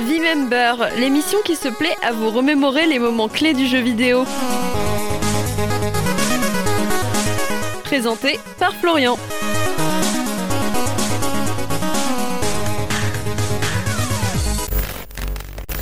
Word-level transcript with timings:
V-Member, 0.00 0.96
l'émission 0.96 1.38
qui 1.44 1.56
se 1.56 1.68
plaît 1.68 1.96
à 2.02 2.12
vous 2.12 2.30
remémorer 2.30 2.86
les 2.86 3.00
moments 3.00 3.28
clés 3.28 3.52
du 3.52 3.66
jeu 3.66 3.80
vidéo. 3.80 4.24
Présenté 7.82 8.38
par 8.60 8.74
Florian. 8.76 9.18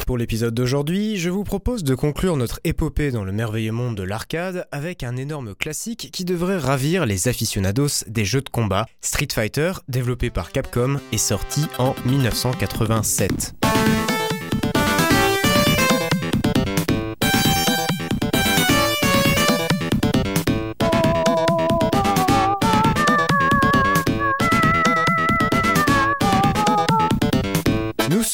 Pour 0.06 0.16
l'épisode 0.16 0.54
d'aujourd'hui, 0.54 1.18
je 1.18 1.28
vous 1.28 1.44
propose 1.44 1.84
de 1.84 1.94
conclure 1.94 2.36
notre 2.36 2.60
épopée 2.64 3.10
dans 3.10 3.24
le 3.24 3.32
merveilleux 3.32 3.72
monde 3.72 3.96
de 3.96 4.02
l'arcade 4.02 4.66
avec 4.72 5.02
un 5.02 5.16
énorme 5.16 5.54
classique 5.54 6.10
qui 6.12 6.24
devrait 6.24 6.58
ravir 6.58 7.04
les 7.04 7.28
aficionados 7.28 8.04
des 8.06 8.24
jeux 8.24 8.40
de 8.40 8.48
combat, 8.48 8.86
Street 9.02 9.28
Fighter, 9.30 9.72
développé 9.88 10.30
par 10.30 10.52
Capcom 10.52 11.00
et 11.12 11.18
sorti 11.18 11.66
en 11.78 11.94
1987. 12.06 13.65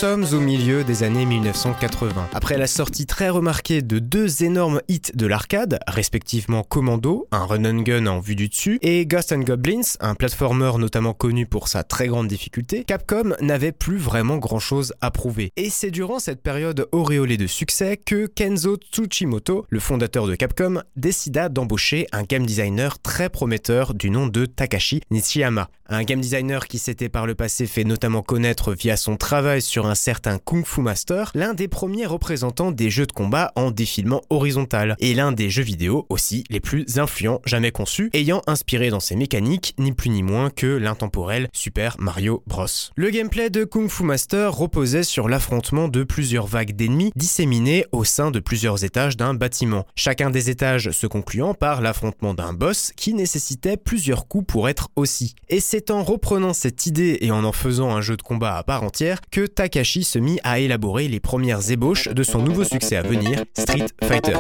Sommes 0.03 0.27
au 0.33 0.41
milieu 0.41 0.83
des 0.83 1.05
années 1.05 1.25
1980. 1.25 2.31
Après 2.35 2.59
la 2.59 2.67
sortie 2.67 3.07
très 3.07 3.29
remarquée 3.29 3.83
de 3.83 4.01
deux 4.01 4.43
énormes 4.43 4.81
hits 4.89 5.13
de 5.15 5.27
l'arcade, 5.29 5.79
respectivement 5.87 6.65
Commando, 6.65 7.29
un 7.31 7.47
run 7.47 7.65
and 7.65 7.83
gun 7.83 8.07
en 8.07 8.19
vue 8.19 8.35
du 8.35 8.49
dessus, 8.49 8.81
et 8.83 9.07
Ghost 9.07 9.31
and 9.31 9.43
Goblins, 9.43 9.95
un 10.01 10.17
platformer 10.17 10.73
notamment 10.77 11.15
connu 11.15 11.47
pour 11.47 11.69
sa 11.69 11.85
très 11.85 12.09
grande 12.09 12.27
difficulté, 12.27 12.83
Capcom 12.83 13.37
n'avait 13.41 13.71
plus 13.71 13.97
vraiment 13.97 14.39
grand 14.39 14.59
chose 14.59 14.93
à 15.01 15.13
prouver. 15.13 15.53
Et 15.55 15.71
c'est 15.71 15.93
durant 15.93 16.19
cette 16.19 16.43
période 16.43 16.89
auréolée 16.91 17.37
de 17.37 17.47
succès 17.47 17.97
que 17.97 18.27
Kenzo 18.27 18.79
Tsuchimoto, 18.79 19.67
le 19.71 19.79
fondateur 19.79 20.27
de 20.27 20.35
Capcom, 20.35 20.83
décida 20.97 21.49
d'embaucher 21.49 22.09
un 22.11 22.25
game 22.25 22.45
designer 22.45 22.99
très 22.99 23.29
prometteur 23.29 23.95
du 23.95 24.11
nom 24.11 24.27
de 24.27 24.47
Takashi 24.47 25.01
Nishiyama. 25.13 25.69
Un 25.95 26.05
game 26.05 26.23
designer 26.23 26.69
qui 26.69 26.79
s'était 26.79 27.11
par 27.11 27.27
le 27.27 27.35
passé 27.35 27.67
fait 27.67 27.85
notamment 27.85 28.23
connaître 28.23 28.73
via 28.73 28.97
son 28.97 29.17
travail 29.17 29.61
sur 29.61 29.85
un 29.85 29.92
certain 29.95 30.39
Kung 30.39 30.65
Fu 30.65 30.81
Master, 30.81 31.31
l'un 31.35 31.53
des 31.53 31.69
premiers 31.69 32.07
représentants 32.07 32.71
des 32.71 32.89
jeux 32.89 33.07
de 33.07 33.13
combat 33.13 33.53
en 33.57 33.71
défilement 33.71 34.23
horizontal, 34.31 34.97
et 35.01 35.13
l'un 35.13 35.33
des 35.33 35.51
jeux 35.51 35.63
vidéo 35.63 36.07
aussi 36.09 36.45
les 36.49 36.61
plus 36.61 36.99
influents 36.99 37.41
jamais 37.45 37.73
conçus, 37.73 38.09
ayant 38.13 38.41
inspiré 38.47 38.91
dans 38.91 39.01
ses 39.01 39.17
mécaniques 39.17 39.75
ni 39.79 39.93
plus 39.93 40.11
ni 40.11 40.23
moins 40.23 40.49
que 40.49 40.67
l'intemporel 40.67 41.49
Super 41.53 41.97
Mario 41.99 42.43
Bros. 42.47 42.67
Le 42.97 43.11
gameplay 43.11 43.51
de 43.51 43.65
Kung 43.65 43.91
Fu 43.91 44.05
Master 44.05 44.55
reposait 44.55 45.03
sur 45.03 45.29
l'affrontement 45.29 45.89
de 45.89 46.05
plusieurs 46.05 46.47
vagues 46.47 46.75
d'ennemis 46.75 47.13
disséminés 47.17 47.85
au 47.93 48.05
sein 48.05 48.31
de 48.31 48.41
plusieurs 48.41 48.85
étages 48.85 49.17
d'un 49.17 49.35
bâtiment, 49.35 49.85
chacun 49.95 50.31
des 50.31 50.49
étages 50.49 50.91
se 50.91 51.07
concluant 51.07 51.55
par 51.55 51.83
l'affrontement 51.83 52.35
d'un 52.35 52.55
boss 52.55 52.93
qui 52.97 53.13
nécessitait 53.13 53.77
plusieurs 53.77 54.27
coups 54.27 54.47
pour 54.47 54.69
être 54.69 54.89
aussi. 54.97 55.35
Et 55.49 55.61
c'est 55.61 55.83
c'est 55.83 55.91
en 55.91 56.05
reprenant 56.05 56.53
cette 56.53 56.87
idée 56.87 57.19
et 57.23 57.33
en 57.33 57.43
en 57.43 57.51
faisant 57.51 57.91
un 57.91 58.01
jeu 58.01 58.17
de 58.17 58.23
combat 58.23 58.57
à 58.57 58.63
part 58.63 58.85
entière 58.85 59.21
que 59.33 59.47
Takashi 59.47 59.82
se 59.85 60.19
mit 60.19 60.39
à 60.45 60.59
élaborer 60.61 61.09
les 61.09 61.21
premières 61.21 61.71
ébauches 61.71 62.09
de 62.09 62.23
son 62.23 62.41
nouveau 62.41 62.65
succès 62.65 62.97
à 62.97 63.03
venir, 63.03 63.45
Street 63.55 63.87
Fighter. 64.05 64.37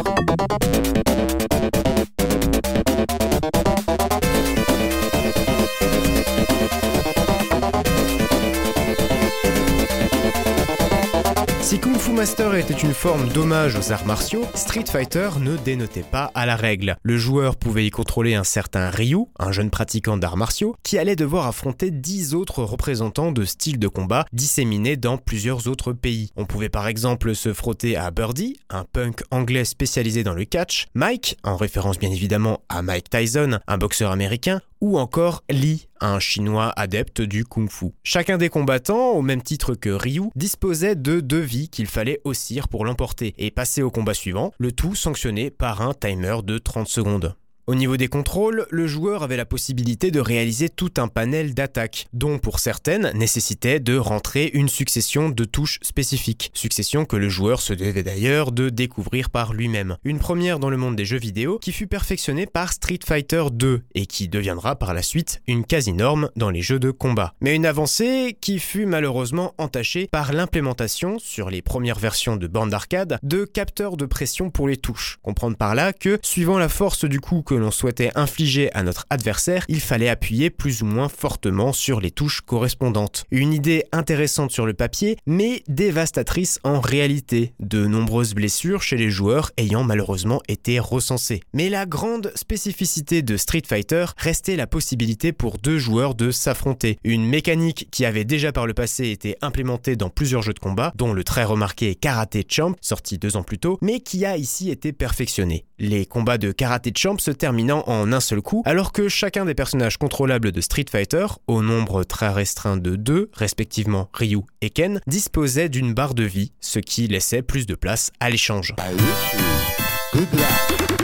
Si 11.73 11.81
Kung 11.81 11.97
Fu 11.97 12.12
Master 12.12 12.55
était 12.55 12.75
une 12.75 12.92
forme 12.92 13.31
d'hommage 13.31 13.77
aux 13.77 13.92
arts 13.92 14.05
martiaux, 14.05 14.44
Street 14.55 14.84
Fighter 14.87 15.31
ne 15.41 15.56
dénotait 15.56 16.03
pas 16.03 16.31
à 16.34 16.44
la 16.44 16.55
règle. 16.55 16.97
Le 17.03 17.16
joueur 17.16 17.56
pouvait 17.56 17.87
y 17.87 17.91
contrôler 17.91 18.34
un 18.34 18.44
certain 18.44 18.91
Ryu, 18.91 19.25
un 19.38 19.53
jeune 19.53 19.71
pratiquant 19.71 20.19
d'arts 20.19 20.37
martiaux, 20.37 20.77
qui 20.82 20.99
allait 20.99 21.16
devoir 21.16 21.47
affronter 21.47 21.91
10 21.91 22.34
autres 22.34 22.62
représentants 22.62 23.32
de 23.32 23.47
styles 23.47 23.78
de 23.78 23.88
combat 23.88 24.27
disséminés 24.34 24.99
dans 24.99 25.16
plusieurs 25.16 25.66
autres 25.66 25.94
pays. 25.94 26.31
On 26.37 26.44
pouvait 26.44 26.69
par 26.69 26.88
exemple 26.88 27.34
se 27.34 27.55
frotter 27.55 27.97
à 27.97 28.11
Birdie, 28.11 28.59
un 28.69 28.84
punk 28.84 29.22
anglais 29.31 29.65
spécialisé 29.65 30.25
dans 30.25 30.34
le 30.34 30.44
catch, 30.44 30.88
Mike, 30.93 31.38
en 31.43 31.56
référence 31.56 31.99
bien 31.99 32.11
évidemment 32.11 32.61
à 32.69 32.82
Mike 32.82 33.09
Tyson, 33.09 33.61
un 33.66 33.78
boxeur 33.78 34.11
américain, 34.11 34.61
ou 34.82 34.98
encore 34.98 35.44
Lee, 35.48 35.87
un 36.00 36.19
chinois 36.19 36.72
adepte 36.76 37.22
du 37.22 37.44
kung-fu. 37.44 37.93
Chacun 38.03 38.37
des 38.37 38.48
combattants, 38.48 39.12
au 39.12 39.22
même 39.22 39.41
titre 39.41 39.75
que 39.75 39.88
Ryu, 39.88 40.25
disposait 40.34 40.97
de 40.97 41.20
deux 41.20 41.41
vies 41.41 41.69
qu'il 41.69 41.87
fallait 41.87 42.20
haussir 42.25 42.66
pour 42.66 42.84
l'emporter 42.84 43.32
et 43.38 43.53
passer 43.53 43.82
au 43.82 43.91
combat 43.91 44.12
suivant, 44.12 44.53
le 44.59 44.72
tout 44.72 44.97
sanctionné 44.97 45.50
par 45.50 45.82
un 45.82 45.94
timer 45.94 46.38
de 46.43 46.59
30 46.59 46.88
secondes. 46.88 47.37
Au 47.69 47.77
niveau 47.77 47.97
des 47.97 48.09
contrôles, 48.09 48.67
le 48.71 48.89
joueur 48.89 49.23
avait 49.23 49.37
la 49.37 49.45
possibilité 49.45 50.11
de 50.11 50.19
réaliser 50.19 50.69
tout 50.69 50.91
un 50.97 51.06
panel 51.06 51.55
d'attaques, 51.55 52.09
dont 52.12 52.41
pour 52.41 52.59
certaines 52.59 53.12
nécessitait 53.15 53.78
de 53.78 53.97
rentrer 53.97 54.50
une 54.53 54.69
succession 54.69 55.28
de 55.28 55.45
touches 55.45 55.78
spécifiques, 55.81 56.50
succession 56.55 57.05
que 57.05 57.15
le 57.15 57.28
joueur 57.28 57.61
se 57.61 57.73
devait 57.73 58.03
d'ailleurs 58.03 58.50
de 58.50 58.69
découvrir 58.69 59.31
par 59.31 59.53
lui-même. 59.55 59.97
Une 60.03 60.19
première 60.19 60.59
dans 60.59 60.71
le 60.71 60.77
monde 60.77 60.97
des 60.97 61.05
jeux 61.05 61.21
vidéo 61.21 61.61
qui 61.61 61.71
fut 61.71 61.87
perfectionnée 61.87 62.47
par 62.47 62.73
Street 62.73 62.99
Fighter 63.06 63.45
2 63.53 63.83
et 63.94 64.06
qui 64.06 64.27
deviendra 64.27 64.75
par 64.75 64.93
la 64.93 65.03
suite 65.03 65.41
une 65.47 65.65
quasi-norme 65.65 66.31
dans 66.34 66.50
les 66.50 66.62
jeux 66.62 66.81
de 66.81 66.91
combat. 66.91 67.34
Mais 67.41 67.55
une 67.55 67.67
avancée 67.67 68.37
qui 68.41 68.59
fut 68.59 68.87
malheureusement 68.87 69.55
entachée 69.59 70.09
par 70.11 70.33
l'implémentation 70.33 71.21
sur 71.21 71.49
les 71.49 71.62
premières 71.62 72.00
versions 72.00 72.34
de 72.34 72.49
bande 72.49 72.71
d'arcade 72.71 73.21
de 73.23 73.44
capteurs 73.44 73.97
de 73.97 74.06
pression 74.06 74.50
pour 74.50 74.67
les 74.67 74.79
touches. 74.79 75.21
Comprendre 75.23 75.56
par 75.56 75.77
là 75.77 75.93
que, 75.93 76.19
suivant 76.23 76.59
la 76.59 76.69
force 76.69 77.05
du 77.05 77.21
coup 77.21 77.43
l'on 77.54 77.70
souhaitait 77.70 78.10
infliger 78.14 78.72
à 78.74 78.82
notre 78.82 79.06
adversaire, 79.10 79.64
il 79.68 79.80
fallait 79.80 80.08
appuyer 80.08 80.50
plus 80.50 80.82
ou 80.82 80.86
moins 80.86 81.08
fortement 81.08 81.72
sur 81.72 82.00
les 82.00 82.10
touches 82.10 82.40
correspondantes. 82.40 83.24
Une 83.30 83.52
idée 83.52 83.84
intéressante 83.92 84.50
sur 84.50 84.66
le 84.66 84.74
papier, 84.74 85.16
mais 85.26 85.62
dévastatrice 85.68 86.58
en 86.64 86.80
réalité, 86.80 87.52
de 87.60 87.86
nombreuses 87.86 88.34
blessures 88.34 88.82
chez 88.82 88.96
les 88.96 89.10
joueurs 89.10 89.50
ayant 89.56 89.84
malheureusement 89.84 90.40
été 90.48 90.78
recensées. 90.78 91.40
Mais 91.52 91.68
la 91.68 91.86
grande 91.86 92.32
spécificité 92.34 93.22
de 93.22 93.36
Street 93.36 93.62
Fighter 93.66 94.06
restait 94.16 94.56
la 94.56 94.66
possibilité 94.66 95.32
pour 95.32 95.58
deux 95.58 95.78
joueurs 95.78 96.14
de 96.14 96.30
s'affronter, 96.30 96.98
une 97.04 97.26
mécanique 97.26 97.88
qui 97.90 98.04
avait 98.04 98.24
déjà 98.24 98.52
par 98.52 98.66
le 98.66 98.74
passé 98.74 99.10
été 99.10 99.36
implémentée 99.42 99.96
dans 99.96 100.10
plusieurs 100.10 100.42
jeux 100.42 100.54
de 100.54 100.58
combat, 100.58 100.92
dont 100.96 101.12
le 101.12 101.24
très 101.24 101.44
remarqué 101.44 101.94
Karate 101.94 102.36
Champ, 102.48 102.74
sorti 102.80 103.19
deux 103.19 103.36
ans 103.36 103.42
plus 103.42 103.58
tôt, 103.58 103.78
mais 103.82 104.00
qui 104.00 104.24
a 104.24 104.36
ici 104.36 104.70
été 104.70 104.92
perfectionné. 104.92 105.64
Les 105.78 106.06
combats 106.06 106.38
de 106.38 106.52
Karate 106.52 106.96
Champ 106.96 107.19
se 107.19 107.30
terminant 107.42 107.82
en 107.88 108.12
un 108.12 108.20
seul 108.20 108.41
coup, 108.41 108.62
alors 108.64 108.92
que 108.92 109.08
chacun 109.08 109.44
des 109.44 109.56
personnages 109.56 109.97
contrôlables 109.97 110.53
de 110.53 110.60
Street 110.60 110.84
Fighter, 110.88 111.26
au 111.48 111.60
nombre 111.60 112.04
très 112.04 112.28
restreint 112.28 112.76
de 112.76 112.94
deux, 112.94 113.30
respectivement 113.32 114.08
Ryu 114.12 114.42
et 114.60 114.70
Ken, 114.70 115.00
disposait 115.08 115.69
d'une 115.69 115.92
barre 115.92 116.14
de 116.14 116.22
vie, 116.22 116.52
ce 116.60 116.78
qui 116.78 117.08
laissait 117.08 117.42
plus 117.42 117.66
de 117.66 117.75
place 117.75 118.12
à 118.20 118.31
l'échange. 118.31 118.76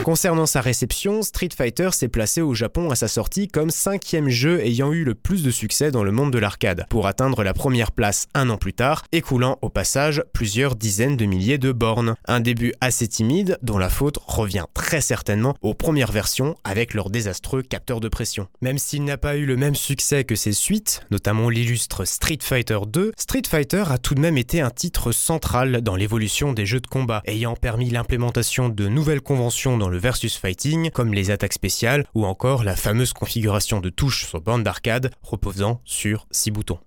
Concernant 0.09 0.47
sa 0.47 0.61
réception, 0.61 1.21
Street 1.21 1.49
Fighter 1.55 1.89
s'est 1.91 2.07
placé 2.07 2.41
au 2.41 2.55
Japon 2.55 2.89
à 2.89 2.95
sa 2.95 3.07
sortie 3.07 3.47
comme 3.47 3.69
cinquième 3.69 4.27
jeu 4.27 4.59
ayant 4.61 4.91
eu 4.91 5.03
le 5.03 5.13
plus 5.13 5.43
de 5.43 5.51
succès 5.51 5.91
dans 5.91 6.03
le 6.03 6.11
monde 6.11 6.33
de 6.33 6.39
l'arcade, 6.39 6.87
pour 6.89 7.05
atteindre 7.05 7.43
la 7.43 7.53
première 7.53 7.91
place 7.91 8.25
un 8.33 8.49
an 8.49 8.57
plus 8.57 8.73
tard, 8.73 9.05
écoulant 9.11 9.59
au 9.61 9.69
passage 9.69 10.23
plusieurs 10.33 10.75
dizaines 10.75 11.15
de 11.15 11.25
milliers 11.25 11.59
de 11.59 11.71
bornes. 11.71 12.15
Un 12.25 12.39
début 12.39 12.73
assez 12.81 13.07
timide, 13.07 13.59
dont 13.61 13.77
la 13.77 13.89
faute 13.89 14.17
revient 14.25 14.65
très 14.73 14.99
certainement 14.99 15.53
aux 15.61 15.75
premières 15.75 16.11
versions 16.11 16.55
avec 16.63 16.95
leurs 16.95 17.11
désastreux 17.11 17.61
capteurs 17.61 17.99
de 17.99 18.09
pression. 18.09 18.47
Même 18.61 18.79
s'il 18.79 19.03
n'a 19.03 19.19
pas 19.19 19.35
eu 19.35 19.45
le 19.45 19.57
même 19.57 19.75
succès 19.75 20.23
que 20.23 20.33
ses 20.33 20.53
suites, 20.53 21.03
notamment 21.11 21.51
l'illustre 21.51 22.05
Street 22.05 22.39
Fighter 22.41 22.79
2, 22.87 23.11
Street 23.15 23.43
Fighter 23.47 23.83
a 23.91 23.99
tout 23.99 24.15
de 24.15 24.21
même 24.21 24.39
été 24.39 24.59
un 24.59 24.71
titre 24.71 25.11
central 25.11 25.81
dans 25.83 25.95
l'évolution 25.95 26.51
des 26.51 26.65
jeux 26.65 26.81
de 26.81 26.87
combat, 26.87 27.21
ayant 27.25 27.53
permis 27.53 27.91
l'implémentation 27.91 28.69
de 28.69 28.87
nouvelles 28.87 29.21
conventions 29.21 29.77
dans 29.77 29.87
le 29.87 29.98
versus 29.99 30.35
fighting, 30.37 30.89
comme 30.91 31.13
les 31.13 31.31
attaques 31.31 31.53
spéciales 31.53 32.05
ou 32.15 32.25
encore 32.25 32.63
la 32.63 32.75
fameuse 32.75 33.13
configuration 33.13 33.79
de 33.79 33.89
touches 33.89 34.25
sur 34.25 34.39
bande 34.39 34.63
d'arcade 34.63 35.11
reposant 35.21 35.81
sur 35.85 36.27
6 36.31 36.51
boutons. 36.51 36.79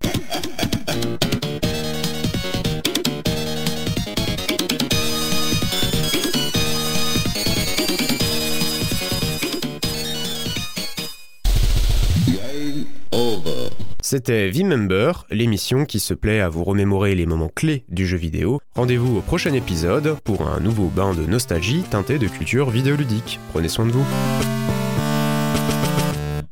C'était 14.12 14.50
V-Member, 14.50 15.24
l'émission 15.30 15.86
qui 15.86 15.98
se 15.98 16.12
plaît 16.12 16.40
à 16.40 16.50
vous 16.50 16.64
remémorer 16.64 17.14
les 17.14 17.24
moments 17.24 17.48
clés 17.48 17.86
du 17.88 18.06
jeu 18.06 18.18
vidéo. 18.18 18.60
Rendez-vous 18.74 19.16
au 19.16 19.20
prochain 19.22 19.54
épisode 19.54 20.18
pour 20.22 20.46
un 20.46 20.60
nouveau 20.60 20.88
bain 20.88 21.14
de 21.14 21.24
nostalgie 21.24 21.82
teinté 21.90 22.18
de 22.18 22.28
culture 22.28 22.68
vidéoludique. 22.68 23.40
Prenez 23.52 23.68
soin 23.68 23.86
de 23.86 23.92
vous. 23.92 24.04